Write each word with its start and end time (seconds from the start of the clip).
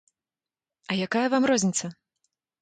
А 0.93 0.97
якая 1.09 1.27
вам 1.35 1.43
розніца? 1.53 1.85